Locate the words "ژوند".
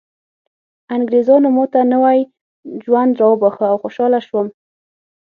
2.83-3.11